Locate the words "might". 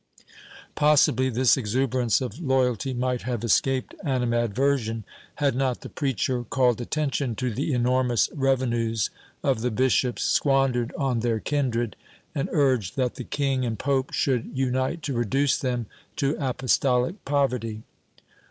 2.91-3.21